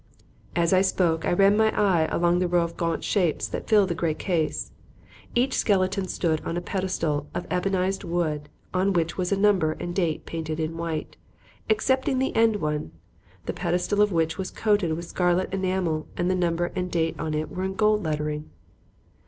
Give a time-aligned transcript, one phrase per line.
[0.55, 3.87] As I spoke, I ran my eye along the row of gaunt shapes that filled
[3.89, 4.71] the great case.
[5.35, 9.91] Each skeleton stood on a pedestal of ebonized wood on which was a number and
[9.91, 11.17] a date painted in white,
[11.69, 12.93] excepting the end one,
[13.45, 17.35] the pedestal of which was coated with scarlet enamel and the number and date on
[17.35, 18.49] it in gold lettering.